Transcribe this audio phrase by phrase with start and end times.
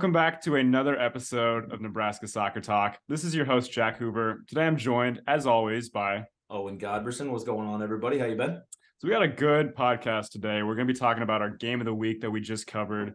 [0.00, 2.98] Welcome back to another episode of Nebraska Soccer Talk.
[3.06, 4.42] This is your host Jack Hoover.
[4.48, 7.28] Today I'm joined, as always, by Owen Godberson.
[7.28, 8.18] What's going on, everybody?
[8.18, 8.62] How you been?
[8.96, 10.62] So we got a good podcast today.
[10.62, 13.14] We're going to be talking about our game of the week that we just covered,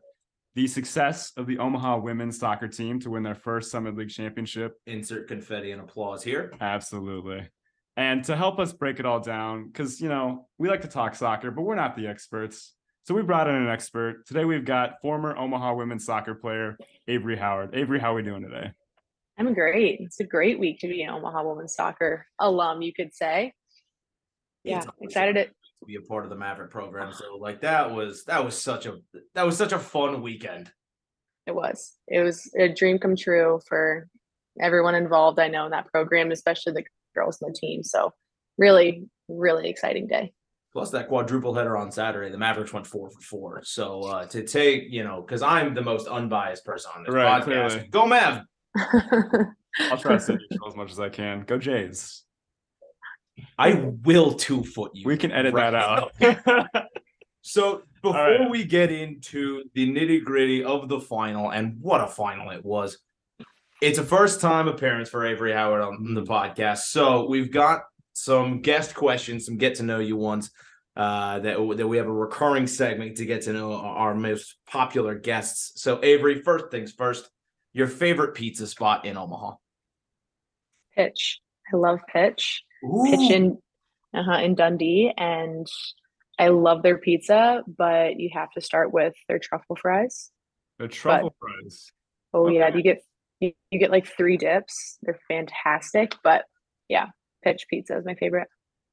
[0.54, 4.76] the success of the Omaha women's soccer team to win their first Summit League championship.
[4.86, 6.54] Insert confetti and applause here.
[6.62, 7.50] Absolutely.
[7.98, 11.16] And to help us break it all down, because you know we like to talk
[11.16, 12.75] soccer, but we're not the experts.
[13.06, 14.26] So we brought in an expert.
[14.26, 16.76] Today we've got former Omaha women's soccer player
[17.08, 17.74] Avarie Howard.
[17.74, 18.72] Avarie, how are we doing today?
[19.38, 20.00] I'm great.
[20.00, 23.54] It's a great week to be an Omaha women's soccer alum, you could say.
[24.64, 27.14] Yeah, excited to to be a part of the Maverick program.
[27.14, 28.98] So like that was that was such a
[29.36, 30.72] that was such a fun weekend.
[31.46, 31.94] it was.
[32.08, 34.08] It was a dream come true for
[34.60, 37.84] everyone involved, I know, in that program, especially the girls in the team.
[37.84, 38.14] So
[38.58, 40.34] really, really exciting day.
[40.76, 43.62] Plus that quadruple header on Saturday, the Mavericks went four for four.
[43.64, 47.42] So uh, to take, you know, because I'm the most unbiased person on this Right,
[47.42, 47.46] podcast.
[47.46, 47.88] clearly.
[47.92, 48.42] Go Mav!
[48.76, 51.44] I'll try to stay neutral as much as I can.
[51.44, 52.24] Go Jays.
[53.58, 55.06] I will two foot you.
[55.06, 56.86] We can edit right that out.
[57.48, 58.50] So before right.
[58.50, 62.98] we get into the nitty gritty of the final, and what a final it was,
[63.84, 66.86] it's a first time appearance for Avarie Howard on the podcast.
[66.86, 67.82] So we've got
[68.16, 70.52] some guest questions, some get to know you ones.
[70.98, 75.14] Uh, that that we have a recurring segment to get to know our most popular
[75.14, 75.82] guests.
[75.82, 77.30] So Avarie, first things first,
[77.74, 79.56] your favorite pizza spot in Omaha?
[80.96, 81.42] pitch.
[81.72, 82.64] I love pitch.
[83.06, 83.58] Pitch in
[84.14, 85.68] uh-huh, in Dundee and
[86.38, 90.32] I love their pizza, but you have to start with their truffle fries.
[90.80, 91.92] the truffle fries.
[92.34, 93.00] Oh yeah, you get
[93.40, 94.98] you, you get like three dips.
[95.02, 96.46] They're fantastic, but
[96.88, 97.08] yeah,
[97.46, 98.48] pitch pizza is my favorite.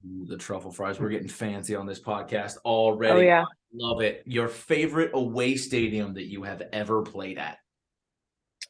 [0.07, 1.01] Ooh, the truffle fries.
[1.01, 1.13] We're mm.
[1.13, 3.21] getting fancy on this podcast oh, already.
[3.21, 3.45] Oh yeah.
[3.75, 4.23] Love it.
[4.27, 7.59] Your favorite away stadium that you have ever played at?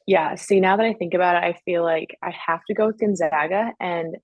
[0.06, 2.86] Yeah, see, now that I think about it, I feel like I have to go
[2.86, 3.72] with Gonzaga.
[3.80, 4.16] And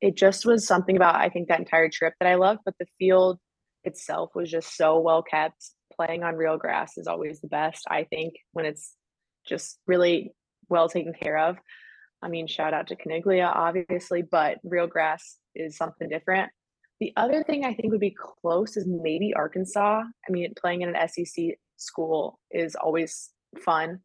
[0.00, 2.60] it just was something about, I think, that entire trip that I loved.
[2.64, 3.38] But the field
[3.84, 5.70] itself was just so well kept.
[5.94, 8.94] Playing on real grass is always the best, I think, when it's
[9.46, 10.34] just really
[10.68, 11.56] well taken care of.
[12.24, 16.50] I mean, shout out to Caniglia, obviously, but real grass is something different.
[17.00, 20.02] The other thing I think would be close is maybe Arkansas.
[20.02, 23.30] I mean, playing in an SEC school is always
[23.64, 24.00] fun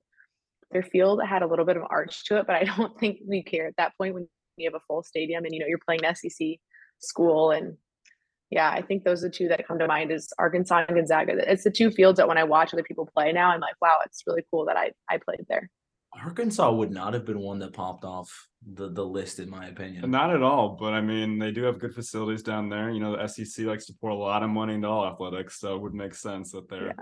[0.72, 3.44] their field had a little bit of arch to it, but I don't think we
[3.44, 6.02] care at that point when you have a full stadium and you know you're playing
[6.14, 6.60] SEC
[7.00, 7.52] school.
[7.52, 7.78] And
[8.50, 11.34] yeah, I think those are the two that come to mind is Arkansas and Gonzaga.
[11.52, 13.98] It's the two fields that when I watch other people play now, I'm like, wow,
[14.06, 15.70] it's really cool that I I played there.
[16.14, 20.10] Arkansas would not have been one that popped off the, the list, in my opinion.
[20.10, 22.90] Not at all, but I mean, they do have good facilities down there.
[22.90, 25.76] You know, the SEC likes to pour a lot of money into all athletics, so
[25.76, 26.94] it would make sense that their Yeah.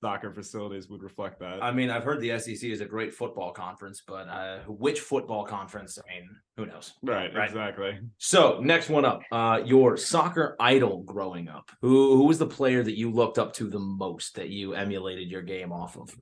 [0.00, 1.62] soccer facilities would reflect that.
[1.62, 5.44] I mean, I've heard the SEC is a great football conference, but uh, which football
[5.44, 5.98] conference?
[5.98, 6.94] I mean, who knows?
[7.02, 7.48] right, right.
[7.48, 7.98] exactly.
[8.18, 11.70] So, next one up, uh, your soccer idol growing up.
[11.82, 15.28] Who who was the player that you looked up to the most that you emulated
[15.30, 16.14] your game off of?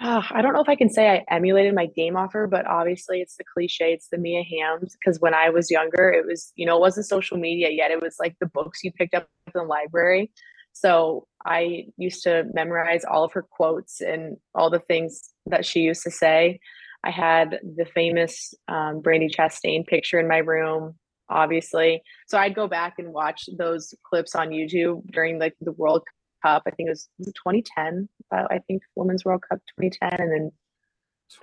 [0.00, 3.36] I don't know if I can say I emulated my game offer, but obviously it's
[3.36, 4.92] the cliche, it's the Mia Hamms.
[4.92, 7.90] Because when I was younger, it was, you know, it wasn't social media yet.
[7.90, 10.30] It was like the books you picked up in the library.
[10.72, 15.80] So I used to memorize all of her quotes and all the things that she
[15.80, 16.60] used to say.
[17.02, 20.94] I had the famous um, Brandi Chastain picture in my room,
[21.28, 22.02] obviously.
[22.28, 26.04] So I'd go back and watch those clips on YouTube during like the World
[26.42, 26.62] Cup.
[26.66, 28.08] I think it was, was 2010.
[28.34, 30.52] Uh, I think Women's World Cup 2010, and then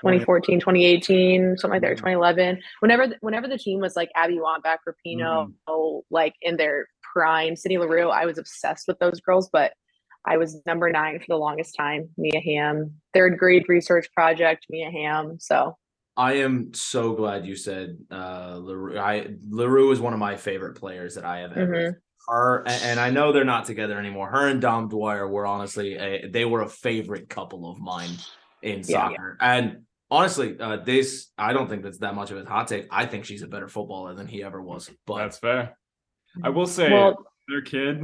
[0.02, 2.60] 2014, 2018, something like that, or 2011.
[2.80, 7.78] Whenever, the- whenever the team was like Abby Wambach, Rapinoe, like in their prime, Sydney
[7.78, 9.50] Leroux, I was obsessed with those girls.
[9.52, 9.74] But
[10.26, 12.10] I was number nine for the longest time.
[12.18, 15.38] Mia Hamm, third grade research project, Mia Hamm.
[15.40, 15.78] So
[16.18, 18.98] I am so glad you said uh, Leroux.
[18.98, 21.74] I Leroux is one of my favorite players that I have ever.
[21.74, 21.96] Mhm.
[22.28, 24.30] Her and, and I know they're not together anymore.
[24.30, 28.10] Her and Dom Dwyer were honestly a, they were a favorite couple of mine
[28.62, 29.08] in Yeah, yeah.
[29.10, 29.38] soccer.
[29.42, 32.88] And honestly, uh, this I don't think that's that much of a hot take.
[32.92, 34.90] I think she's a better footballer than he ever was.
[35.06, 35.78] But That's fair.
[36.44, 37.16] I will say well,
[37.48, 38.02] their kid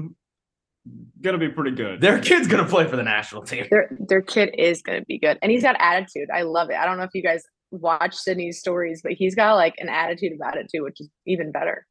[1.22, 2.02] gonna be pretty good.
[2.02, 3.66] their kid's gonna play for the national team.
[3.70, 6.30] their their kid is going to be good, and he's got attitude.
[6.34, 6.76] I love it.
[6.76, 10.34] I don't know if you guys watch Sydney's stories, but he's got like an attitude
[10.34, 11.86] about it too, which is even better.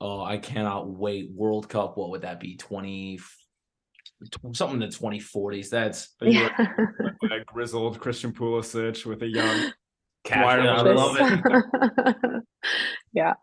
[0.00, 1.30] Oh, I cannot wait.
[1.32, 2.56] World Cup, what would that be?
[2.56, 3.18] 20
[4.54, 5.68] something in the 2040s.
[5.70, 6.48] That's Yeah.
[7.30, 9.72] a grizzled Christian Pulisic with a young
[10.24, 10.42] cash.
[10.42, 12.42] Dwyer I love it.
[13.12, 13.34] yeah.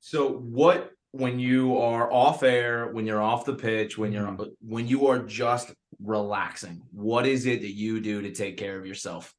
[0.00, 4.50] So what when you are off air, when you're off the pitch, when you're Mhm.
[4.60, 5.72] when you are just
[6.02, 9.34] relaxing, what is it that you do to take care of yourself?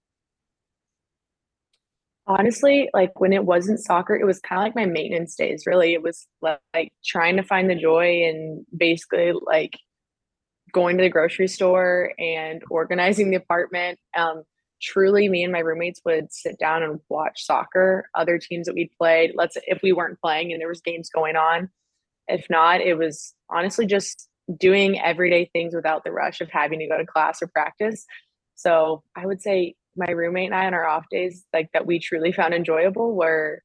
[2.25, 5.93] Honestly, like when it wasn't soccer, it was kind of like my maintenance days, really.
[5.93, 9.77] It was li- like trying to find the joy and basically like
[10.71, 13.99] going to the grocery store and organizing the apartment.
[14.17, 14.43] Um,
[14.81, 18.91] truly, me and my roommates would sit down and watch soccer, other teams that we'd
[18.97, 19.33] played.
[19.35, 21.69] Let's if we weren't playing and there was games going on.
[22.27, 24.29] If not, it was honestly just
[24.59, 28.05] doing everyday things without the rush of having to go to class or practice.
[28.55, 31.99] So I would say my roommate and I on our off days, like that we
[31.99, 33.61] truly found enjoyable were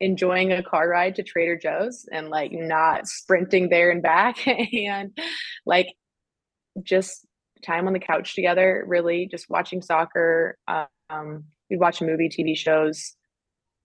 [0.00, 5.16] enjoying a car ride to Trader Joe's and like not sprinting there and back and
[5.64, 5.86] like
[6.82, 7.26] just
[7.64, 10.58] time on the couch together, really just watching soccer.
[10.66, 13.14] Um, we'd watch movie, TV shows.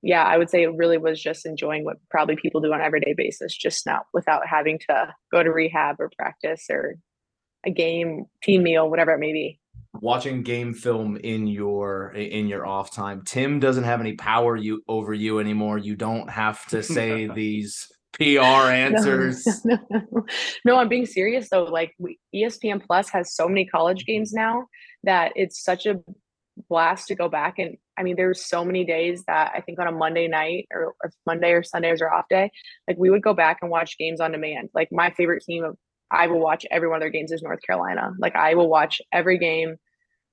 [0.01, 2.85] Yeah, I would say it really was just enjoying what probably people do on an
[2.85, 6.95] everyday basis, just now without having to go to rehab or practice or
[7.65, 9.59] a game, team meal, whatever it may be.
[9.93, 13.23] Watching game film in your in your off time.
[13.25, 15.77] Tim doesn't have any power you over you anymore.
[15.77, 19.45] You don't have to say these PR answers.
[19.65, 20.25] No, no, no.
[20.65, 21.63] No, I'm being serious though.
[21.63, 24.67] Like we, ESPN Plus has so many college games now
[25.03, 25.99] that it's such a
[26.69, 29.87] blast to go back and I mean there's so many days that I think on
[29.87, 32.51] a Monday night or, or Monday or Sunday was our off day,
[32.87, 34.69] like we would go back and watch games on demand.
[34.73, 35.77] Like my favorite team of
[36.11, 38.13] I will watch every one of their games is North Carolina.
[38.19, 39.77] Like I will watch every game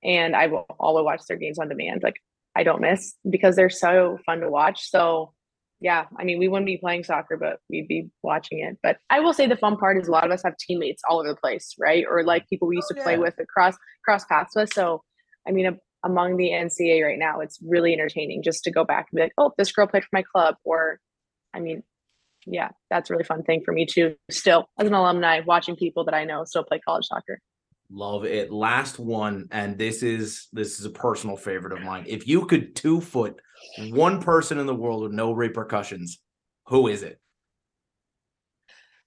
[0.03, 2.01] and I will always watch their games on demand.
[2.03, 2.15] Like
[2.55, 4.89] I don't miss because they're so fun to watch.
[4.89, 5.33] So
[5.81, 8.77] yeah, I mean, we wouldn't be playing soccer, but we'd be watching it.
[8.81, 11.19] But I will say the fun part is a lot of us have teammates all
[11.19, 12.05] over the place, right?
[12.09, 12.49] Or like mm.
[12.49, 14.73] people we used Oh, to play with across cross paths with.
[14.73, 15.03] So,
[15.47, 19.07] I mean, a, among the NCAA right now, it's really entertaining just to go back
[19.11, 20.99] and be like, oh, this girl played for my club, or,
[21.53, 21.83] I mean,
[22.45, 24.15] yeah, that's a really fun thing for me too.
[24.29, 27.39] Still, as an alumni, watching people that I know still play college soccer.
[27.91, 28.51] Love it.
[28.51, 32.05] Last one, and this is this is a personal favorite of mine.
[32.07, 33.39] If you could two foot
[33.91, 36.19] one person in the world with no repercussions,
[36.67, 37.19] who is it?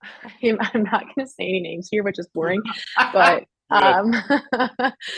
[0.42, 2.62] I'm, I'm not going to say any names here, which is boring,
[3.12, 4.12] but um,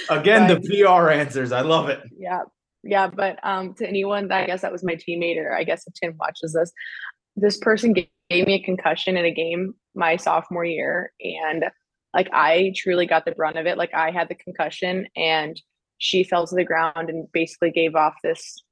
[0.08, 1.52] Again, but- the PR answers.
[1.52, 2.00] I love it.
[2.19, 2.43] yeah
[2.82, 5.84] yeah but um to anyone that i guess that was my teammate or i guess
[5.87, 6.72] if tim watches this
[7.40, 11.64] this person gave, me a concussion in a game my sophomore year and
[12.14, 15.60] like i truly got the brunt of it like i had the concussion and
[15.98, 18.62] she fell to the ground and basically gave off this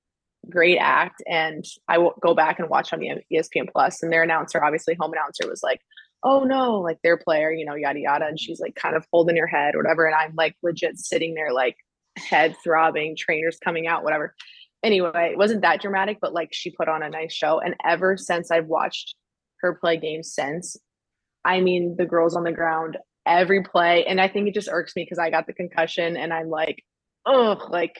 [0.49, 4.23] great act and i will go back and watch on the espn plus and their
[4.23, 5.81] announcer obviously home announcer was like
[6.23, 9.37] oh no like their player you know yada yada and she's like kind of holding
[9.37, 11.76] her head whatever and i'm like legit sitting there like
[12.19, 14.35] head throbbing, trainers coming out, whatever.
[14.83, 17.61] Anyway, it wasn't that dramatic, but like she put on a nice show.
[17.61, 19.15] And ever since I've watched
[19.61, 20.77] her play games since,
[21.45, 22.97] I mean, the girls on the ground
[23.27, 24.05] every play.
[24.07, 26.83] And I think it just irks me because I got the concussion and I'm like,
[27.27, 27.97] oh, like,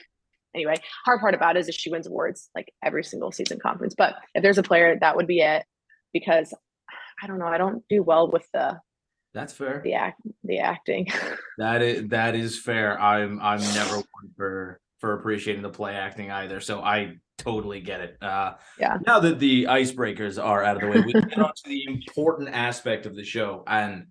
[0.55, 3.93] anyway, hard part about it is she wins awards like every single season conference.
[3.97, 5.63] But if there's a player, that would be it
[6.13, 6.53] because
[7.21, 8.79] I don't know, I don't do well with the
[9.33, 9.81] That's fair.
[9.83, 11.07] the act the acting.
[11.57, 12.97] That is that is fair.
[12.99, 16.59] I'm I'm never one for for appreciating the play acting either.
[16.59, 18.17] So I totally get it.
[18.21, 18.97] Uh Yeah.
[19.05, 22.49] now that the icebreakers are out of the way, we get on to the important
[22.49, 23.63] aspect of the show.
[23.65, 24.07] And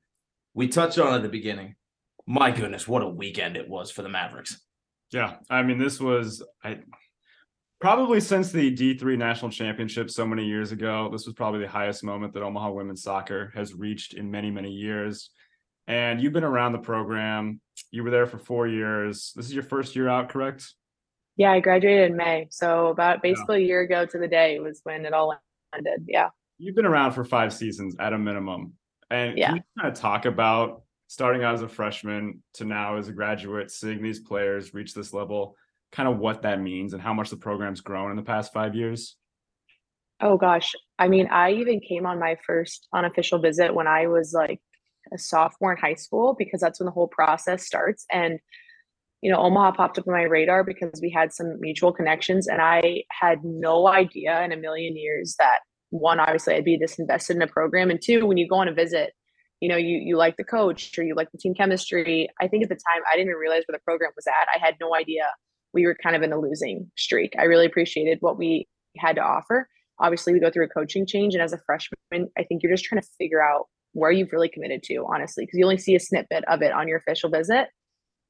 [0.55, 1.77] we touched on it at the beginning.
[2.27, 4.61] My goodness, what a weekend it was for the Mavericks.
[5.13, 6.81] Yeah, I mean, this was I
[7.81, 11.09] probably since the D3 national championship so many years ago.
[11.13, 14.71] This was probably the highest moment that Omaha women's soccer has reached in many, many
[14.71, 15.31] years.
[15.89, 17.61] And you've been around the program.
[17.91, 19.33] You were there for four years.
[19.35, 20.75] This is your first year out, correct?
[21.37, 22.47] Yeah, I graduated in May.
[22.51, 25.35] So about basically a year ago to the day was when it all
[25.75, 26.05] ended.
[26.07, 26.29] Yeah.
[26.59, 28.75] You've been around for five seasons at a minimum.
[29.11, 29.49] And Yeah.
[29.49, 33.13] can you kind of talk about starting out as a freshman to now as a
[33.13, 35.57] graduate, seeing these players reach this level,
[35.91, 38.75] kind of what that means and how much the program's grown in the past five
[38.75, 39.17] years?
[40.21, 40.75] Oh gosh.
[40.99, 44.61] I mean, I even came on my first unofficial visit when I was like
[45.13, 48.05] a sophomore in high school because that's when the whole process starts.
[48.11, 48.39] And,
[49.23, 52.47] you know, Omaha popped up on my radar because we had some mutual connections.
[52.47, 55.61] And I had no idea in a million years that
[55.91, 57.91] one, obviously I'd be this invested in a program.
[57.91, 59.13] And two, when you go on a visit,
[59.61, 62.29] you know, you you like the coach or you like the team chemistry.
[62.41, 64.49] I think at the time I didn't realize where the program was at.
[64.55, 65.25] I had no idea
[65.75, 67.35] we were kind of in a losing streak.
[67.39, 69.69] I really appreciated what we had to offer.
[70.01, 72.85] Obviously, we go through a coaching change, and as a freshman, I think you're just
[72.85, 76.01] trying to figure out where you've really committed to, honestly, because you only see a
[76.01, 77.69] snippet of it on your official visit.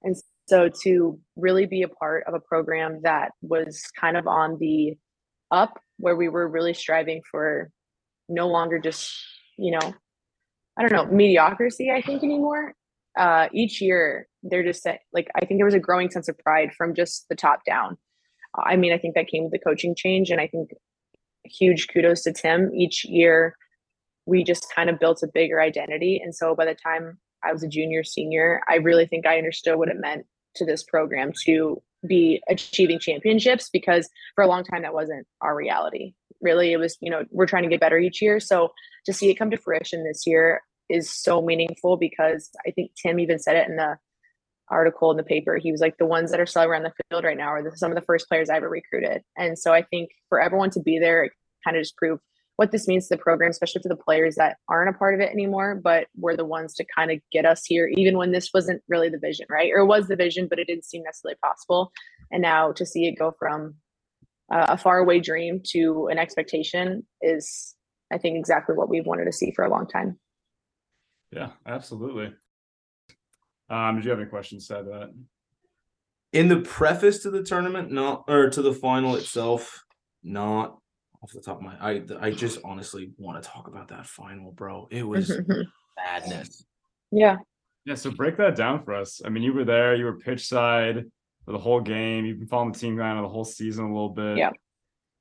[0.02, 4.58] And so to really be a part of a program that was kind of on
[4.58, 4.96] the
[5.50, 7.70] up, where we were really striving for
[8.28, 9.12] no longer just
[9.58, 9.94] you know,
[10.78, 12.72] I don't know, mediocrity, I think anymore.
[13.18, 16.70] Uh, each year they're just like, I think there was a growing sense of pride
[16.78, 17.98] from just the top down.
[18.56, 20.30] I mean, I think that came with the coaching change.
[20.30, 20.70] And I think
[21.44, 22.72] huge kudos to Tim.
[22.74, 23.56] Each year
[24.28, 26.20] we just kind of built a bigger identity.
[26.22, 29.78] And so by the time I was a junior, senior, I really think I understood
[29.78, 34.82] what it meant to this program to be achieving championships because for a long time
[34.82, 36.12] that wasn't our reality.
[36.42, 38.38] Really, it was, you know, we're trying to get better each year.
[38.38, 38.72] So
[39.06, 43.18] to see it come to fruition this year is so meaningful because I think Tim
[43.18, 43.96] even said it in the
[44.70, 45.56] article in the paper.
[45.56, 47.76] He was like, the ones that are still around the field right now are the,
[47.76, 49.22] some of the first players I ever recruited.
[49.38, 51.32] And so I think for everyone to be there, it
[51.64, 52.22] kind of just proved
[52.58, 55.20] what this means to the program, especially for the players that aren't a part of
[55.20, 58.50] it anymore, but were the ones to kind of get us here, even when this
[58.52, 59.70] wasn't really the vision, right?
[59.72, 61.92] Or was the vision, but it didn't seem necessarily possible.
[62.32, 63.76] And now to see it go from
[64.52, 67.76] uh, a faraway dream to an expectation is,
[68.12, 70.18] I think, exactly what we've wanted to see for a long time.
[71.30, 72.34] Yeah, absolutely.
[73.70, 75.14] Um, did you have any questions to that?
[76.32, 79.84] In the preface to the tournament, not or to the final itself,
[80.24, 80.78] not
[81.22, 84.52] off the top of my I I just honestly want to talk about that final,
[84.52, 84.88] bro.
[84.90, 85.32] It was
[85.96, 86.64] madness.
[87.10, 87.36] Yeah.
[87.84, 89.22] Yeah, so break that down for us.
[89.24, 91.04] I mean, you were there, you were pitch side
[91.44, 92.26] for the whole game.
[92.26, 94.36] You've been following the team around the whole season a little bit.
[94.36, 94.50] Yeah.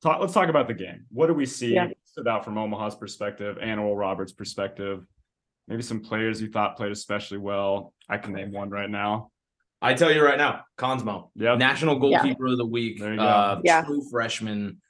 [0.03, 1.05] Talk, let's talk about the game.
[1.09, 1.87] What do we see Yeah.
[2.03, 5.05] stood out from Omaha's perspective and Oral Roberts' perspective?
[5.69, 7.93] Maybe some players you thought played especially well.
[8.09, 9.31] I can name one right now.
[9.81, 11.55] I tell you right now, Consmo, Yeah.
[11.55, 12.19] national Yeah.
[12.19, 13.23] goalkeeper of the week, There you go.
[13.23, 13.83] uh, Yeah.
[13.83, 14.81] true freshman,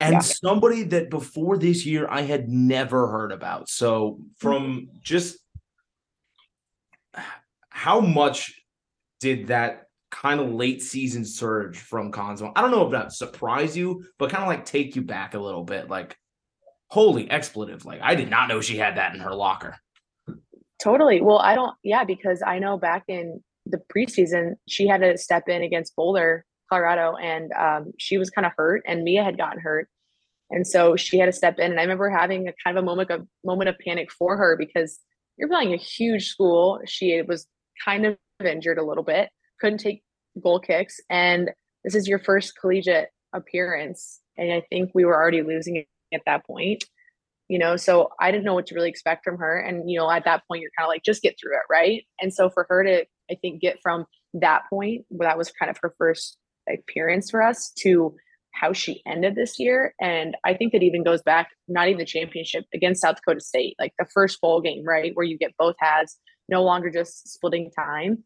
[0.00, 0.18] and Yeah.
[0.20, 3.68] somebody that before this year I had never heard about.
[3.68, 4.24] So hmm.
[4.36, 5.38] from just
[7.70, 8.60] how much
[9.20, 12.52] did that kind of late season surge from Consmo?
[12.56, 15.38] I don't know if that surprised you, but kind of like take you back a
[15.38, 15.88] little bit.
[15.88, 16.16] Like,
[16.88, 17.84] holy expletive!
[17.84, 19.76] Like I did not know she had that in her locker.
[20.82, 21.20] Totally.
[21.20, 25.48] Well, I don't, yeah, because I know back in the preseason, she had to step
[25.48, 29.60] in against Boulder, Colorado, and um, she was kind of hurt, and Mia had gotten
[29.60, 29.88] hurt.
[30.50, 31.72] And so she had to step in.
[31.72, 34.56] And I remember having a kind of a moment of moment of panic for her
[34.56, 35.00] because
[35.36, 36.80] you're playing a huge school.
[36.86, 37.46] She was
[37.84, 39.30] kind of injured a little bit,
[39.60, 40.02] couldn't take
[40.42, 41.00] goal kicks.
[41.10, 41.50] And
[41.84, 44.20] this is your first collegiate appearance.
[44.36, 46.84] And I think we were already losing at that point
[47.48, 50.10] you know so i didn't know what to really expect from her and you know
[50.10, 52.66] at that point you're kind of like just get through it right and so for
[52.68, 54.04] her to i think get from
[54.34, 56.38] that point that was kind of her first
[56.72, 58.14] appearance for us to
[58.52, 62.04] how she ended this year and i think that even goes back not even the
[62.04, 65.76] championship against south dakota state like the first bowl game right where you get both
[65.78, 66.16] halves
[66.48, 68.22] no longer just splitting time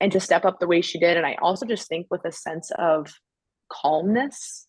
[0.00, 2.32] and to step up the way she did and i also just think with a
[2.32, 3.12] sense of
[3.70, 4.68] calmness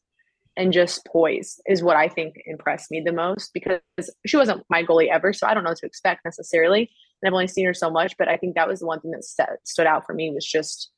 [0.55, 3.79] and just poise is what I think impressed me the most because
[4.25, 6.89] she wasn't my goalie ever, so I don't know what to expect necessarily.
[7.21, 9.11] And I've only seen her so much, but I think that was the one thing
[9.11, 10.91] that st- stood out for me was just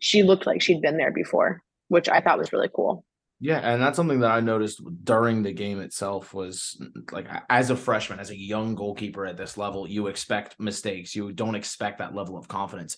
[0.00, 3.04] she looked like she'd been there before, which I thought was really cool.
[3.38, 6.80] Yeah, and that's something that I noticed during the game itself was
[7.12, 11.14] like as a freshman, as a young goalkeeper at this level, you expect mistakes.
[11.14, 12.96] You don't expect that level of confidence.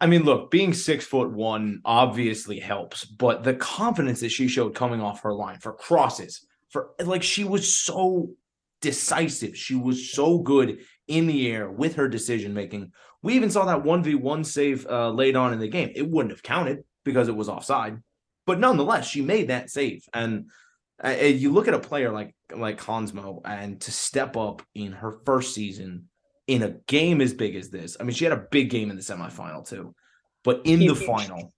[0.00, 4.74] I mean, look, being six foot one obviously helps, but the confidence that she showed
[4.74, 8.30] coming off her line for crosses, for like she was so
[8.80, 9.56] decisive.
[9.56, 10.78] She was so good
[11.08, 12.92] in the air with her decision making.
[13.26, 15.90] We even saw that 1v1 save uh, late on in the game.
[15.96, 18.00] It wouldn't have counted because it was offside,
[18.46, 20.04] but nonetheless, she made that save.
[20.14, 20.48] And
[21.04, 25.18] uh, you look at a player like like Hansmo and to step up in her
[25.26, 26.08] first season
[26.46, 27.96] in a game as big as this.
[27.98, 29.92] I mean, she had a big game in the semifinal too,
[30.44, 31.52] but in the final,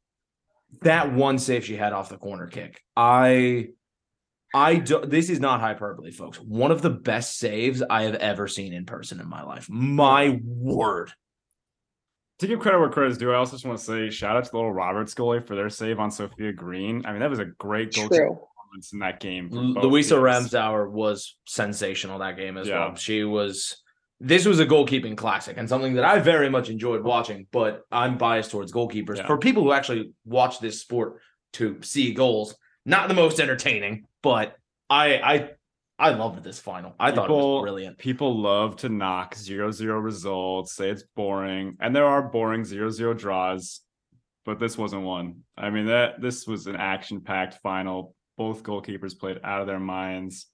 [0.81, 3.73] that one save she had off the corner kick, I,
[4.55, 5.03] I do.
[5.05, 6.39] This is not hyperbole, folks.
[6.39, 9.69] One of the best saves I have ever seen in person in my life.
[9.69, 11.13] My word.
[12.39, 14.45] To give credit where credit is due, I also just want to say shout out
[14.45, 17.05] to the Oral Roberts goalie for their save on Sophia Green.
[17.05, 18.29] I mean, that was a great goal True.
[18.29, 19.51] performance in that game.
[19.51, 20.25] for L- Louisa teams.
[20.25, 22.79] Ramsauer was sensational that game as Yeah.
[22.87, 22.95] well.
[22.95, 23.83] She was.
[24.21, 27.47] This was a goalkeeping classic and something that I very much enjoyed watching.
[27.53, 29.17] But I'm biased towards goalkeepers.
[29.19, 29.27] Yeah.
[29.27, 31.21] For people who actually watch this sport
[31.55, 34.57] to see goals, not the most entertaining, but
[34.91, 35.51] I I
[35.99, 36.95] I loved this final.
[37.01, 37.99] I thought it People- was brilliant.
[37.99, 42.89] People love to knock zero zero results, say it's boring, and there are boring zero
[42.91, 43.81] zero draws,
[44.45, 45.41] but this wasn't one.
[45.57, 48.15] I mean that this was an action packed final.
[48.37, 50.47] Both goalkeepers played out of their minds,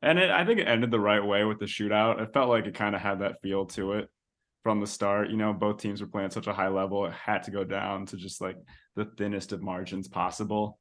[0.00, 2.20] and it, I think it ended the right way with the shootout.
[2.20, 4.08] It felt like it kind of had that feel to it
[4.62, 5.28] from the start.
[5.30, 7.64] You know, both teams were playing at such a high level; it had to go
[7.64, 8.56] down to just like
[8.94, 10.78] the thinnest of margins possible.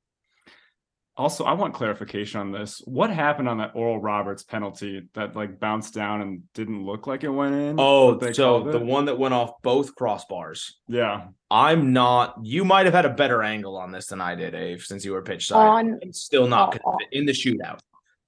[1.18, 2.80] Also, I want clarification on this.
[2.86, 7.24] What happened on that Oral Roberts penalty that like bounced down and didn't look like
[7.24, 7.76] it went in?
[7.80, 10.74] Oh, so the one that went off both crossbars.
[10.88, 11.28] yeah.
[11.50, 12.36] I'm not.
[12.44, 15.14] You might have had a better angle on this than I did, Ave, since you
[15.14, 15.66] were pitch side.
[15.66, 16.98] On I'm still not Oh, oh.
[17.14, 17.80] in the shootout.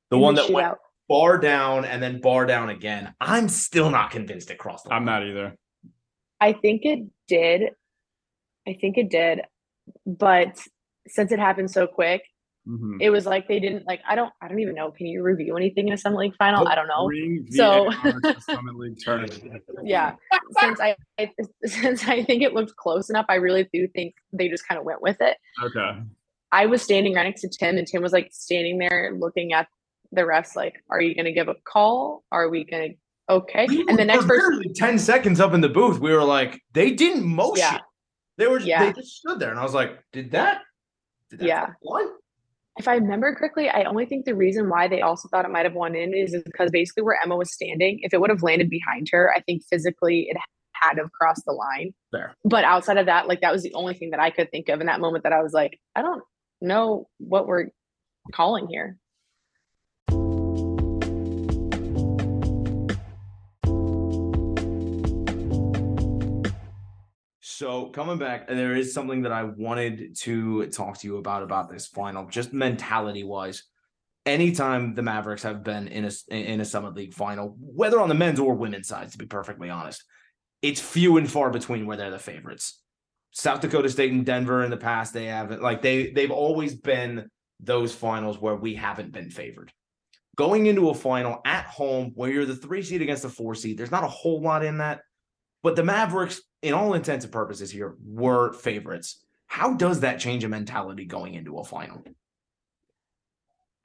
[0.10, 0.74] The in one the that went
[1.10, 3.14] bar down and then bar down again.
[3.20, 5.00] I'm still not convinced it crossed the line.
[5.00, 5.56] I'm not either.
[6.40, 7.72] I think it did.
[8.68, 9.42] I think it did.
[10.06, 10.60] But
[11.08, 12.22] since it happened so quick,
[12.68, 12.98] Mhm.
[13.02, 14.92] it was like they didn't like I don't I don't even know.
[14.92, 16.68] Can you review anything in a Summit League final?
[16.68, 17.10] I don't know.
[17.52, 17.90] So-
[18.42, 19.64] Summit League tournament.
[19.84, 20.16] Yeah.
[20.60, 21.32] Since I, I
[21.66, 24.86] since I think it looked close enough, I really do think they just kind of
[24.86, 25.38] went with it.
[25.64, 26.00] Okay.
[26.52, 29.68] I was standing right next to Tim and Tim was like standing there looking at
[30.12, 32.24] the refs like, are you gonna give a call?
[32.32, 32.90] Are we gonna
[33.30, 33.68] okay?
[33.68, 36.00] We And the next person 10 seconds up in the booth.
[36.00, 37.58] We were like, they didn't motion.
[37.60, 37.78] Yeah.
[38.38, 38.86] They were Yeah.
[38.86, 39.50] they just stood there.
[39.52, 40.62] And I was like, did that?
[41.30, 41.68] Did that Yeah.
[41.82, 42.08] What?
[42.80, 45.66] If I remember correctly, I only think the reason why they also thought it might
[45.66, 48.70] have won in is because basically where Emma was standing, if it would have landed
[48.70, 50.38] behind her, I think physically it
[50.72, 51.94] had to have crossed the line.
[52.14, 52.34] There.
[52.46, 54.80] But outside of that, like that was the only thing that I could think of
[54.80, 56.24] in that moment that I was like, I don't
[56.62, 57.68] know what we're
[58.32, 58.98] calling here.
[67.60, 71.70] So coming back, there is something that I wanted to talk to you about about
[71.70, 73.64] this final, just mentality wise.
[74.26, 78.16] Anytime the Mavericks have been in a in a Summit League final, whether on the
[78.16, 80.06] men's or women's side, to be perfectly honest,
[80.62, 82.82] it's few and far between where they're the favorites.
[83.32, 87.28] South Dakota State and Denver in the past, they haven't like they they've always been
[87.60, 89.70] those finals where we haven't been favored.
[90.38, 93.78] Going into a final at home where you're the three seed against the four seed,
[93.78, 95.02] there's not a whole lot in that.
[95.64, 99.24] But the Mavericks, in all intents and purposes here, were favorites.
[99.48, 102.04] How does that change a mentality going into a final?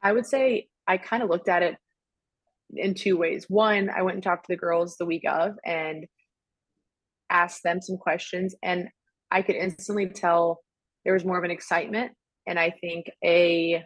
[0.03, 1.77] I would say I kind of looked at it
[2.75, 3.47] in two ways.
[3.49, 6.07] One, I went and talked to the girls the week of and
[7.31, 8.89] asked them some questions, and
[9.31, 10.61] I could instantly tell
[11.05, 12.13] there was more of an excitement
[12.47, 13.85] and I think a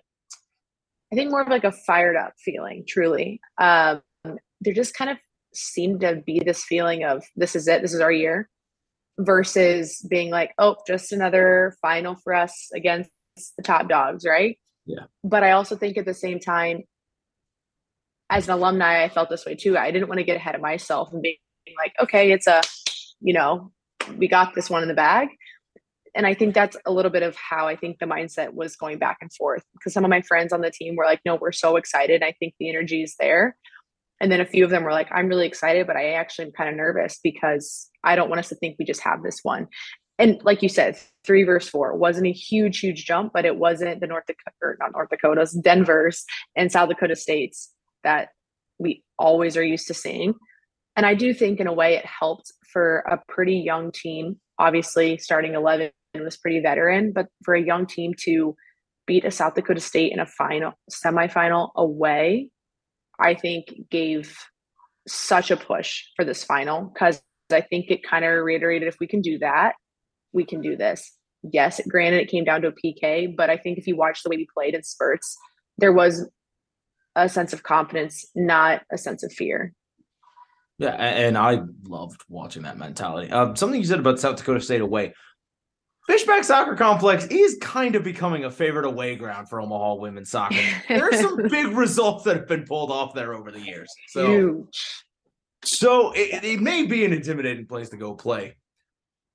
[1.11, 3.41] I think more of like a fired up feeling, truly.
[3.57, 4.03] Um,
[4.61, 5.17] they're just kind of
[5.55, 8.49] seemed to be this feeling of this is it, this is our year,
[9.19, 13.11] versus being like, oh, just another final for us against
[13.57, 14.59] the top dogs, right?
[14.87, 15.05] Yeah.
[15.25, 16.83] But I also think at the same time,
[18.31, 19.77] as an alumni, I felt this way too.
[19.77, 21.37] I didn't want to get ahead of myself and being
[21.77, 22.61] like, okay, it's a,
[23.21, 23.73] you know,
[24.17, 25.29] we got this one in the bag.
[26.15, 28.99] And I think that's a little bit of how I think the mindset was going
[28.99, 31.53] back and forth because some of my friends on the team were like, no, we're
[31.53, 32.23] so excited.
[32.23, 33.57] I think the energy is there.
[34.21, 36.53] And then a few of them were like, I'm really excited, but I actually am
[36.53, 39.69] kind of nervous because I don't want us to think we just have this one.
[40.19, 44.01] And like you said, three verse four wasn't a huge, huge jump, but it wasn't
[44.01, 46.25] the North Dakota, or not North Dakotas, Denver's
[46.57, 48.31] and South Dakota states that
[48.79, 50.35] we always are used to seeing.
[50.97, 54.41] And I do think in a way it helped for a pretty young team.
[54.59, 58.57] Obviously, starting 11 was pretty veteran, but for a young team to
[59.07, 62.51] beat a South Dakota State in a final, semifinal away,
[63.19, 64.37] I think gave
[65.07, 69.07] such a push for this final because I think it kind of reiterated if we
[69.07, 69.75] can do that,
[70.33, 71.13] we can do this.
[71.43, 74.31] Yes, granted, it came down to a PK, but I think if you watch the
[74.31, 75.37] way we played in spurts,
[75.79, 76.29] there was
[77.15, 79.73] a sense of confidence, not a sense of fear.
[80.79, 83.31] Yeah, and I loved watching that mentality.
[83.33, 85.13] Um, something you said about South Dakota State away.
[86.09, 90.57] Fishback Soccer Complex is kind of becoming a favorite away ground for Omaha women's soccer.
[90.89, 93.93] there are some big results that have been pulled off there over the years.
[94.09, 95.05] So, Huge.
[95.63, 98.57] so it, it may be an intimidating place to go play,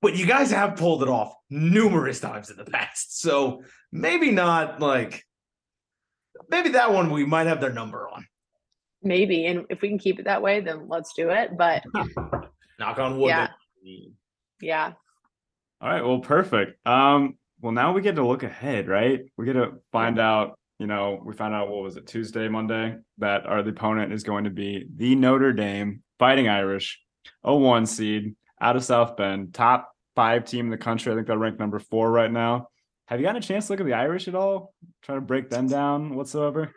[0.02, 3.20] but you guys have pulled it off numerous times in the past.
[3.20, 5.24] So maybe not like
[6.48, 8.26] maybe that one we might have their number on.
[9.00, 9.46] Maybe.
[9.46, 11.56] And if we can keep it that way, then let's do it.
[11.56, 11.84] But
[12.80, 13.28] Knock on wood.
[13.28, 13.48] Yeah.
[14.60, 14.92] yeah,
[15.84, 16.02] All right.
[16.02, 16.78] Well, perfect.
[16.86, 19.20] Um, well, now we get to look ahead, right?
[19.36, 22.96] We get to find out, you know, we found out what was it, Tuesday, Monday,
[23.18, 27.02] that our the opponent is going to be the Notre Dame Fighting Irish,
[27.42, 31.12] 01 seed out of South Bend, top five team in the country.
[31.12, 32.68] I think they're ranked number four right now.
[33.08, 34.72] Have you gotten a chance to look at the Irish at all?
[35.02, 36.72] Try to break them down whatsoever?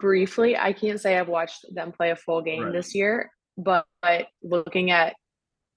[0.00, 2.72] briefly, I can't say I've watched them play a full game Right.
[2.72, 5.14] this year, but, but looking at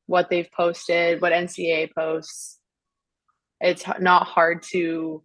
[0.07, 2.59] what they've posted, what NCAA posts,
[3.59, 5.23] it's not hard to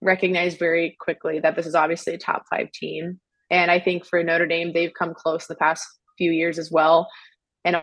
[0.00, 3.20] recognize very quickly that this is obviously a top five team.
[3.50, 5.84] And I think for Notre Dame, they've come close the past
[6.16, 7.08] few years as well.
[7.64, 7.82] And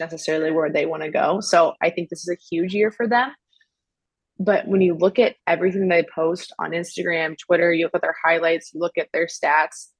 [0.00, 1.40] necessarily where they want to go.
[1.40, 3.32] So I think this is a huge year for them.
[4.38, 8.16] but when you look at everything they post on Instagram, Twitter, you look at their
[8.24, 9.90] highlights, you look at their stats,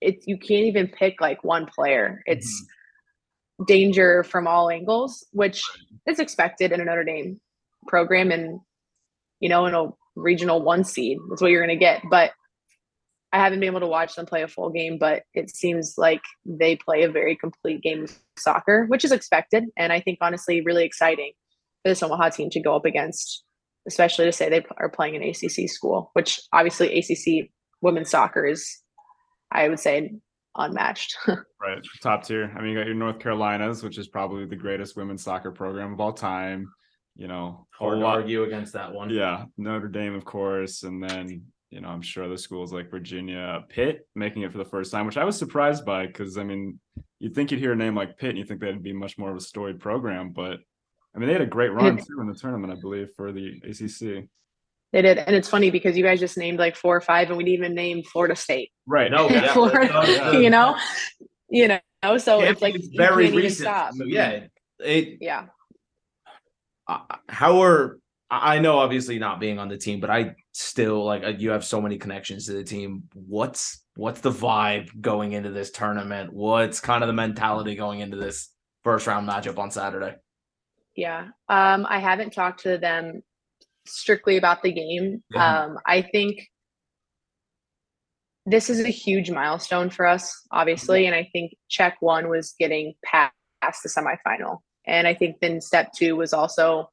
[0.00, 2.22] it's you can't even pick like one player.
[2.26, 2.72] It's mm-hmm.
[3.66, 5.62] Danger from all angles, which
[6.06, 7.40] is expected in a Notre Dame
[7.86, 8.60] program and
[9.40, 11.18] you know in a regional one seed.
[11.28, 12.02] That's what you're gonna get.
[12.10, 12.32] But
[13.32, 16.22] I haven't been able to watch them play a full game, but it seems like
[16.46, 19.64] they play a very complete game of soccer, which is expected.
[19.76, 21.32] And I think honestly really exciting
[21.82, 23.44] for this Omaha team to go up against
[23.86, 27.50] especially to say they are playing an ACC school, which obviously ACC
[27.82, 28.80] women's soccer is,
[29.50, 30.14] I would say,
[30.56, 31.16] unmatched.
[31.28, 32.52] right, top tier.
[32.56, 35.92] I mean, you got your North Carolinas, which is probably the greatest women's soccer program
[35.92, 36.72] of all time.
[37.16, 39.10] You know, hard to argue against that one.
[39.10, 43.64] Yeah, Notre Dame, of course, and then you know, I'm sure the schools like Virginia,
[43.68, 46.78] Pitt making it for the first time, which I was surprised by because I mean,
[47.18, 49.30] you'd think you'd hear a name like Pitt and you think that'd be much more
[49.30, 50.60] of a storied program, but
[51.14, 53.60] I mean, they had a great run too in the tournament, I believe, for the
[53.64, 54.28] ACC.
[54.94, 57.36] They did, and it's funny because you guys just named like four or five, and
[57.36, 58.70] we didn't even name Florida State.
[58.86, 59.10] Right?
[59.10, 60.76] No, yeah, Florida, you know,
[61.48, 62.18] you know.
[62.18, 63.68] So it's like very recent.
[63.96, 64.44] So, yeah,
[64.78, 65.18] it.
[65.20, 65.46] Yeah.
[66.86, 67.98] Uh, how are
[68.30, 71.80] I know obviously not being on the team, but I still like you have so
[71.80, 73.02] many connections to the team.
[73.14, 76.32] What's what's the vibe going into this tournament?
[76.32, 78.50] What's kind of the mentality going into this
[78.84, 80.14] first round matchup on Saturday?
[80.94, 81.30] Yeah.
[81.48, 83.22] Um, I haven't talked to them
[83.86, 85.22] strictly about the game.
[85.30, 85.64] Yeah.
[85.64, 86.48] Um, I think
[88.46, 91.06] this is a huge milestone for us, obviously.
[91.06, 93.32] And I think check one was getting past
[93.82, 94.58] the semifinal.
[94.86, 96.90] And I think then step two was also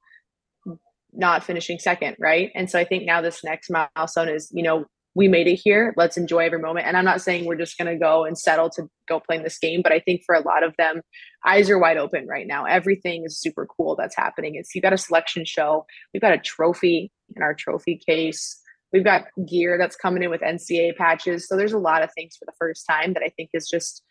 [1.14, 2.52] not finishing second, right?
[2.56, 5.94] And so I think now this next milestone is, you know, we made it here.
[5.98, 6.88] Let's enjoy every moment.
[6.88, 9.58] And I'm not saying we're just going to go and settle to go playing this
[9.58, 11.02] game, but I think for a lot of them,
[11.46, 12.66] eyes are wide open right now.
[12.66, 14.56] Everything is super cool that's happening.
[14.56, 15.86] It's you got a selection show.
[16.14, 18.58] We've got a trophy in our trophy case.
[18.94, 21.48] We've got gear that's coming in with NCAA patches.
[21.48, 24.04] So there's a lot of things for the first time that I think is just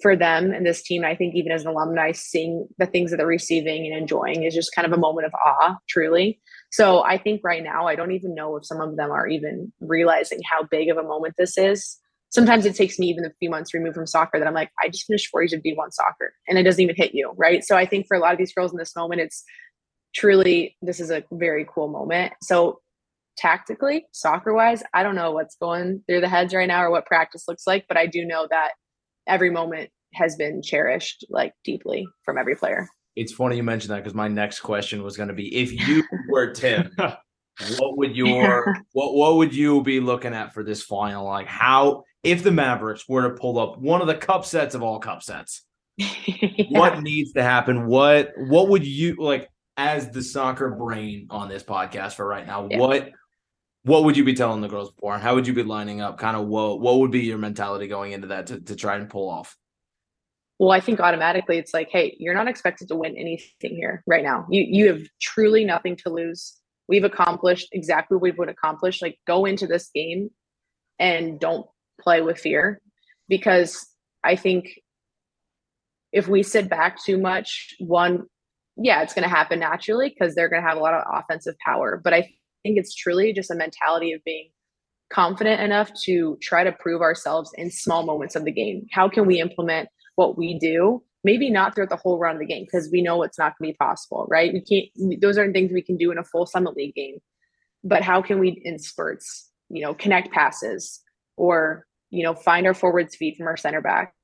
[0.00, 1.04] for them and this team.
[1.04, 4.54] I think even as an alumni, seeing the things that they're receiving and enjoying is
[4.54, 6.40] just kind of a moment of awe, truly.
[6.70, 9.72] So I think right now, I don't even know if some of them are even
[9.80, 11.98] realizing how big of a moment this is.
[12.30, 14.88] Sometimes it takes me even a few months removed from soccer that I'm like, I
[14.88, 17.32] just finished four years of D1 soccer and it doesn't even hit you.
[17.36, 17.64] Right.
[17.64, 19.42] So I think for a lot of these girls in this moment, it's
[20.14, 22.34] truly, this is a very cool moment.
[22.42, 22.80] So
[23.38, 27.06] tactically, soccer wise, I don't know what's going through the heads right now or what
[27.06, 28.72] practice looks like, but I do know that
[29.28, 32.88] every moment has been cherished like deeply from every player
[33.18, 36.04] it's funny you mentioned that because my next question was going to be if you
[36.30, 36.90] were Tim,
[37.78, 41.24] what would your what what would you be looking at for this final?
[41.24, 44.82] Like how if the Mavericks were to pull up one of the cup sets of
[44.84, 45.64] all cup sets,
[45.96, 46.08] yeah.
[46.68, 47.86] what needs to happen?
[47.86, 52.68] What what would you like as the soccer brain on this podcast for right now?
[52.70, 52.78] Yeah.
[52.78, 53.10] What
[53.88, 55.18] what would you be telling the girls before?
[55.18, 56.18] How would you be lining up?
[56.18, 59.08] Kind of what what would be your mentality going into that to, to try and
[59.10, 59.56] pull off?
[60.58, 64.24] well i think automatically it's like hey you're not expected to win anything here right
[64.24, 66.56] now you you have truly nothing to lose
[66.88, 70.30] we've accomplished exactly what we would accomplish like go into this game
[70.98, 71.66] and don't
[72.00, 72.80] play with fear
[73.28, 73.86] because
[74.24, 74.68] i think
[76.12, 78.24] if we sit back too much one
[78.76, 81.54] yeah it's going to happen naturally because they're going to have a lot of offensive
[81.64, 82.28] power but i
[82.68, 84.50] think it's truly just a mentality of being
[85.10, 88.86] confident enough to try to prove ourselves in small moments of the game.
[88.92, 91.02] How can we implement what we do?
[91.24, 93.70] Maybe not throughout the whole run of the game because we know it's not going
[93.70, 94.52] to be possible right?
[94.52, 97.18] We can't those aren't things we can do in a full summit league game.
[97.82, 101.00] But how can we in spurts you know connect passes
[101.36, 104.14] or you know find our forwards feet from our center back?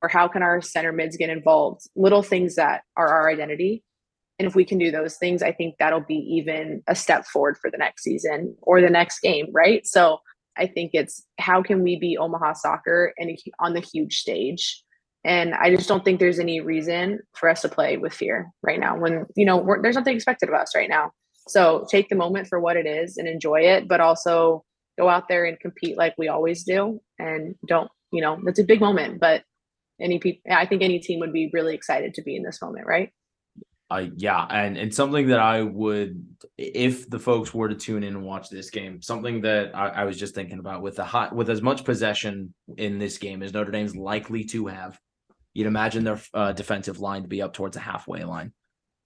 [0.00, 1.82] Or how can our center mids get involved?
[1.94, 3.84] Little things that are our identity
[4.42, 7.56] and if we can do those things i think that'll be even a step forward
[7.56, 10.18] for the next season or the next game right so
[10.56, 14.82] I think it's how can we be Omaha soccer and on the huge stage?
[15.24, 18.80] And I just don't think there's any reason for us to play with fear right
[18.80, 21.12] now when, you know, there's nothing expected of us right now.
[21.48, 24.64] So take the moment for what it is and enjoy it, but also
[24.98, 27.00] go out there and compete like we always do.
[27.18, 29.44] And don't, you know, that's a big moment, but
[30.00, 32.86] any people, I think any team would be really excited to be in this moment,
[32.86, 33.10] right?
[33.92, 36.24] Uh, yeah, and and something that I would,
[36.56, 40.04] if the folks were to tune in and watch this game, something that I, I
[40.04, 43.52] was just thinking about with the hot with as much possession in this game as
[43.52, 44.98] Notre Dame's likely to have,
[45.52, 48.54] you'd imagine their uh, defensive line to be up towards a halfway line.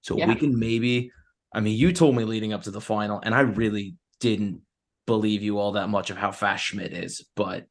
[0.03, 0.29] So yeah.
[0.29, 1.11] we can maybe,
[1.53, 4.61] I mean, you told me leading up to the final, and I really didn't
[5.05, 7.66] believe you all that much of how fast Schmidt is, but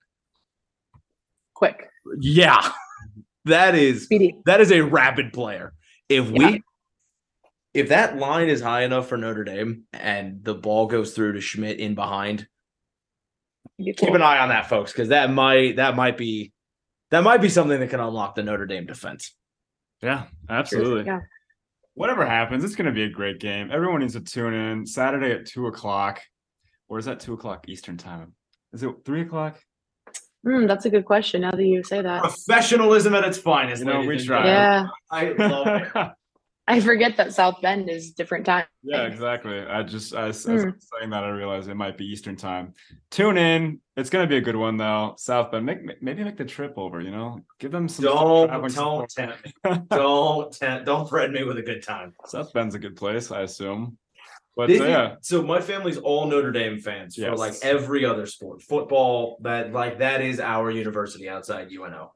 [1.53, 1.87] quick.
[2.19, 2.73] Yeah,
[3.45, 4.35] that is Speedy.
[4.47, 5.71] that is a rapid player.
[6.09, 6.51] If yeah.
[6.51, 6.63] we
[7.75, 11.41] if that line is high enough for Notre Dame and the ball goes through to
[11.41, 12.47] Schmidt in behind,
[13.77, 16.53] keep an eye on that, folks, because that might that might be
[17.11, 19.35] that might be something that can unlock the Notre Dame defense.
[20.01, 21.03] Yeah, absolutely.
[21.05, 21.19] Yeah.
[21.95, 23.69] Whatever happens, it's going to be a great game.
[23.71, 26.21] Everyone needs to tune in Saturday at two o'clock,
[26.87, 28.35] or is that two o'clock Eastern time?
[28.71, 29.59] Is it three o'clock?
[30.47, 31.41] Mm, that's a good question.
[31.41, 33.81] Now that you say that, Professionalism at its finest.
[33.81, 34.45] You know, ladies we try.
[34.45, 36.11] yeah, I love it.
[36.67, 38.65] I forget that South Bend is different time.
[38.81, 39.59] yeah, exactly.
[39.59, 40.69] I just as, as Hmm.
[40.69, 42.73] I was saying that I realized it might be Eastern time.
[43.11, 43.79] Tune in.
[43.95, 45.13] It's going to be a good one though.
[45.17, 47.01] South Bend, make, maybe make the trip over.
[47.01, 49.53] You know, give them some Don't don't tempt me.
[49.89, 52.13] Don't tempt, don't threaten me with a good time.
[52.25, 53.97] South Bend's a good place, I assume.
[54.57, 58.25] But This uh, yeah, so my family's all Notre Dame fans for like every other
[58.25, 59.37] sport, football.
[59.41, 62.13] That like that is our university outside UNO.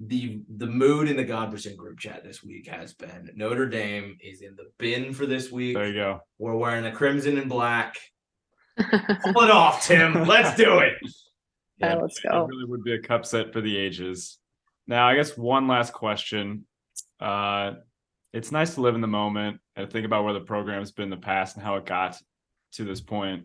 [0.00, 4.40] The the mood in the Godberson group chat this week has been Notre Dame is
[4.42, 5.74] in the bin for this week.
[5.76, 6.20] there you go.
[6.38, 7.96] We're wearing a crimson and black.
[8.78, 10.24] Pull it off, Tim.
[10.26, 10.94] Let's do it.
[11.78, 12.46] Yeah, let's It go.
[12.46, 14.38] really would be a cup set for the ages.
[14.86, 16.66] Now, I guess one last question.
[17.20, 17.74] Uh,
[18.32, 21.10] it's nice to live in the moment and think about where the program's been in
[21.10, 22.16] the past and how it got
[22.72, 23.44] to this point.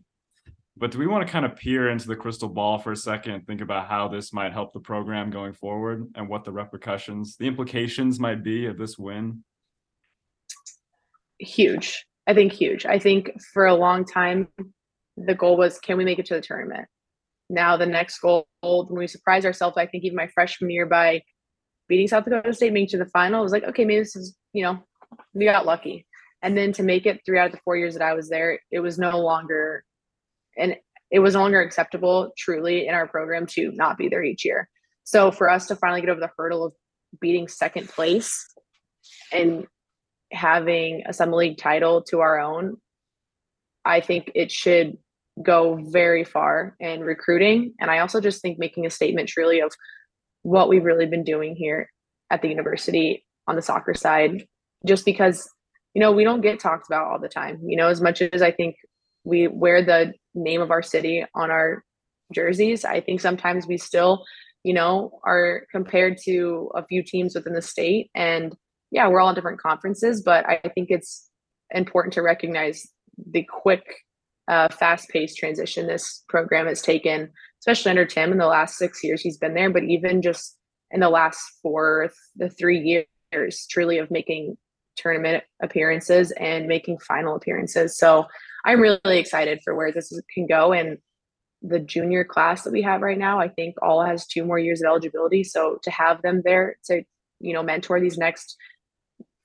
[0.80, 3.32] But do we want to kind of peer into the crystal ball for a second
[3.34, 7.36] and think about how this might help the program going forward and what the repercussions,
[7.38, 9.44] the implications might be of this win?
[11.40, 12.06] huge.
[12.26, 12.86] I think huge.
[12.86, 14.48] I think for a long time,
[15.16, 16.88] the goal was can we make it to the tournament?
[17.50, 21.22] Now the next goal, when we surprised ourselves, I think even my freshman year by
[21.88, 24.16] beating South Dakota State, making it to the final, it was like, okay, maybe this
[24.16, 24.80] is, you know,
[25.34, 26.06] we got lucky.
[26.42, 28.60] And then to make it three out of the four years that I was there,
[28.72, 29.84] it was no longer,
[30.58, 30.76] and
[31.12, 34.70] it was no longer acceptable truly in our program to not be there each year.
[35.04, 36.74] So for us to finally get over the hurdle of
[37.22, 38.46] beating second place
[39.32, 39.66] and
[40.32, 42.76] having a Summit League title to our own,
[43.86, 44.98] I think it should
[45.42, 47.74] go very far in recruiting.
[47.80, 49.72] And I also just think making a statement truly of
[50.42, 51.90] what we've really been doing here
[52.30, 54.46] at the university on the soccer side,
[54.86, 55.50] just because,
[55.94, 57.60] you know, we don't get talked about all the time.
[57.64, 58.76] You know, as much as I think
[59.28, 61.84] we wear the name of our city on our
[62.34, 64.24] jerseys, I think sometimes we still,
[64.64, 68.10] you know, are compared to a few teams within the state.
[68.16, 68.56] And
[68.92, 71.30] yeah, we're all in different conferences, but I think it's
[71.72, 72.88] important to recognize
[73.32, 73.84] the quick,
[74.48, 79.22] uh, fast-paced transition this program has taken, especially under Tim in the last six years
[79.22, 80.58] he's been there, but even just
[80.92, 84.58] in the last four, the three years, truly of making
[84.96, 87.98] tournament appearances and making final appearances.
[87.98, 88.26] So
[88.66, 90.74] I'm really excited for where this can go.
[90.74, 90.98] And
[91.62, 94.82] the junior class that we have right now, I think all has two more years
[94.82, 95.44] of eligibility.
[95.44, 97.04] So to have them there to,
[97.40, 98.58] you know, mentor these next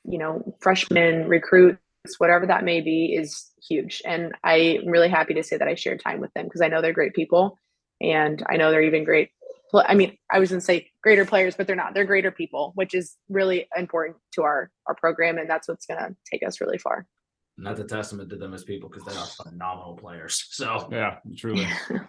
[0.05, 1.79] you know, freshmen, recruits,
[2.19, 4.03] whatever that may be, is huge.
[4.05, 6.83] And I'm really happy to say that I shared time with them because I know
[6.83, 7.59] they're great people
[8.01, 9.31] and I know they're even great.
[9.75, 11.95] I mean, I was going to say greater players, but they're not.
[11.95, 15.99] They're greater people, which is really important to our our program, and that's what's going
[15.99, 17.07] to take us really far.
[17.59, 20.47] And that's a testament to them as people because they are not phenomenal players.
[20.51, 21.67] So Yeah, truly.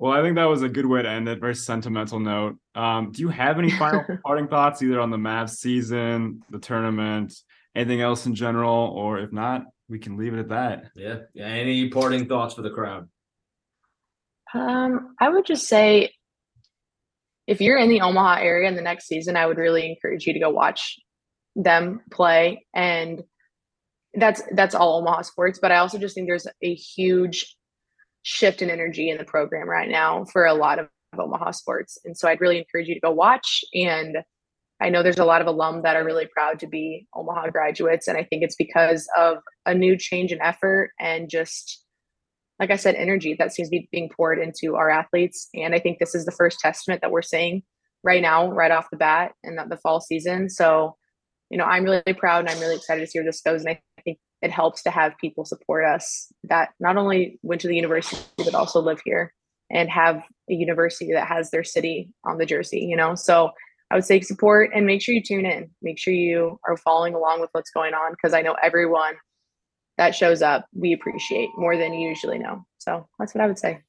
[0.00, 1.40] Well, I think that was a good way to end it.
[1.40, 2.56] Very sentimental note.
[2.76, 7.34] Um, do you have any final parting thoughts, either on the Mavs season, the tournament,
[7.74, 10.84] anything else in general, or if not, we can leave it at that.
[10.94, 11.16] yeah.
[11.34, 11.46] yeah.
[11.46, 13.08] Any parting thoughts for the crowd?
[14.54, 16.12] Um, I would just say
[17.48, 20.34] if you're in the Omaha area in the next season, I would really encourage you
[20.34, 20.98] to go watch
[21.56, 22.66] them play.
[22.74, 23.24] And
[24.18, 25.58] that's that's all Omaha sports.
[25.60, 27.56] But I also just think there's a huge
[28.22, 31.98] shift in energy in the program right now for a lot of Omaha sports.
[32.04, 33.64] And so I'd really encourage you to go watch.
[33.74, 34.18] And
[34.80, 38.06] I know there's a lot of alum that are really proud to be Omaha graduates.
[38.06, 41.84] And I think it's because of a new change in effort and just
[42.58, 45.48] like I said, energy that seems to be being poured into our athletes.
[45.54, 47.62] And I think this is the first testament that we're seeing
[48.02, 50.50] right now, right off the bat in the, the fall season.
[50.50, 50.96] So,
[51.50, 53.60] you know, I'm really proud and I'm really excited to see where this goes.
[53.60, 53.80] And I
[54.42, 58.54] it helps to have people support us that not only went to the university, but
[58.54, 59.34] also live here
[59.70, 63.14] and have a university that has their city on the jersey, you know?
[63.14, 63.50] So
[63.90, 65.70] I would say support and make sure you tune in.
[65.82, 69.14] Make sure you are following along with what's going on because I know everyone
[69.96, 72.64] that shows up we appreciate more than you usually know.
[72.78, 73.80] So that's what I would say.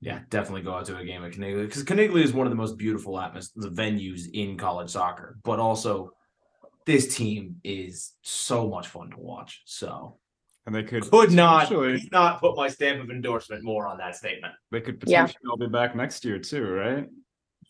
[0.00, 2.56] Yeah, definitely go out to a game at Caniglia because Caniglia is one of the
[2.56, 6.10] most beautiful atmos- the venues in college soccer, but also
[6.86, 9.62] this team is so much fun to watch.
[9.66, 10.18] So
[10.66, 14.16] And they could could not could not put my stamp of endorsement more on that
[14.16, 14.54] statement.
[14.70, 15.22] they could Yeah.
[15.26, 17.06] potentially all be back next year too, right?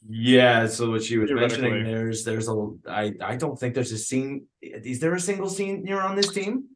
[0.08, 3.98] Yeah, so what she was mentioning, there's there's a I I don't think there's a
[3.98, 4.46] scene.
[4.62, 6.68] Is there a single senior on this team?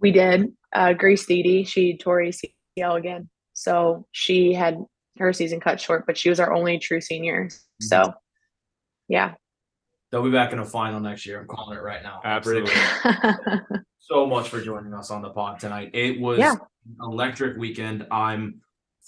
[0.00, 0.52] We did.
[0.72, 3.28] Uh, Grace Thede, she tore ACL again.
[3.52, 4.78] So she had
[5.18, 7.50] her season cut short, but she was our only true senior.
[7.80, 8.14] So,
[9.08, 9.34] yeah.
[10.12, 11.40] They'll be back in a final next year.
[11.40, 12.20] I'm calling it right now.
[12.22, 12.74] Absolutely.
[13.98, 15.90] so much for joining us on the pod tonight.
[15.94, 16.52] It was Yeah.
[16.52, 18.06] an electric weekend.
[18.10, 18.60] I'm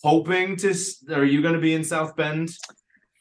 [0.03, 0.75] hoping to.
[1.15, 2.51] Are you going to be in South Bend?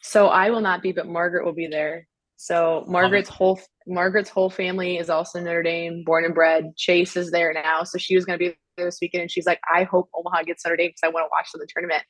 [0.02, 2.08] so I will not be, but Margaret will be there.
[2.38, 6.76] So Margaret's whole Margaret's whole family is also Notre Dame, born and bred.
[6.76, 9.46] Chase is there now, so she was going to be there this weekend, and she's
[9.46, 12.04] like, "I hope Omaha gets Notre Dame because I want to watch the tournament."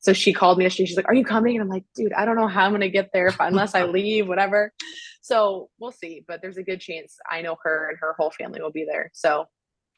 [0.00, 0.86] So she called me yesterday.
[0.86, 2.82] She's like, "Are you coming?" And I'm like, "Dude, I don't know how I'm going
[2.82, 4.72] to get there if, unless I leave, whatever."
[5.22, 8.60] So we'll see, but there's a good chance I know her and her whole family
[8.60, 9.10] will be there.
[9.12, 9.46] So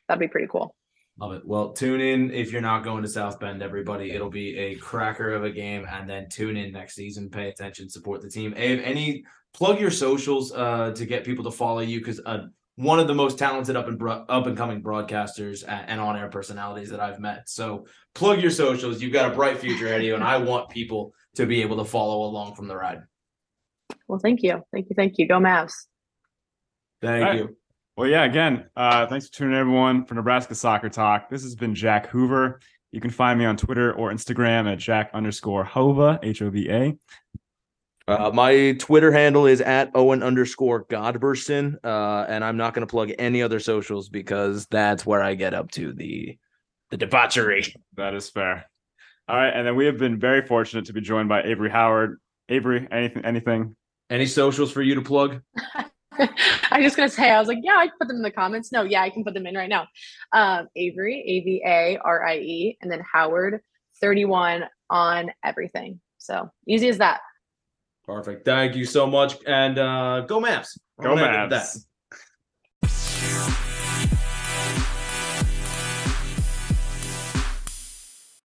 [0.09, 0.75] that'd be pretty cool.
[1.21, 1.43] Love it.
[1.45, 4.13] Well, tune in if you're not going to South Bend, everybody.
[4.13, 7.29] It'll be a cracker of a game, and then tune in next season.
[7.29, 8.55] Pay attention, support the team.
[8.57, 12.99] Abe, any plug your socials uh, to get people to follow you because uh, one
[12.99, 16.29] of the most talented up and bro- up and coming broadcasters and, and on air
[16.29, 17.49] personalities that I've met.
[17.49, 19.03] So plug your socials.
[19.03, 21.77] You've got a bright future ahead of you, and I want people to be able
[21.79, 23.03] to follow along from the ride.
[24.09, 25.29] Well, thank you, thank you, thank you.
[25.29, 25.73] Go Mavs.
[27.01, 27.39] Thank All right.
[27.39, 27.57] you.
[27.97, 31.29] Well, yeah, again, uh, thanks for tuning in, everyone, for Nebraska Soccer Talk.
[31.29, 32.61] This has been Jack Hoover.
[32.91, 36.71] You can find me on Twitter or Instagram at Jack underscore Hova, H O V
[36.71, 36.97] A.
[38.09, 42.91] Uh, my Twitter handle is at Owen underscore Godberson, uh, and I'm not going to
[42.91, 46.39] plug any other socials because that's where I get up to the
[46.91, 47.75] the debauchery.
[47.97, 48.67] That is fair.
[49.29, 49.51] All right.
[49.51, 52.21] And then we have been very fortunate to be joined by Avarie Howard.
[52.51, 53.77] Avarie, anything, anything?
[54.11, 55.41] Any socials for you to plug?
[56.13, 58.31] I was just gonna say, I was like, yeah, I can put them in the
[58.31, 58.73] comments.
[58.73, 59.87] No, yeah, I can put them in right now.
[60.33, 63.61] Um, Avarie, A V A R I E, and then Howard,
[64.01, 66.01] 31 on everything.
[66.19, 67.21] So easy as that.
[68.05, 68.45] Perfect.
[68.45, 69.37] Thank you so much.
[69.47, 70.79] And uh, go Mavs.
[71.01, 71.87] Go Mavs.